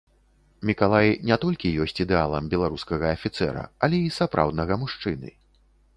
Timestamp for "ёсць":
1.85-2.01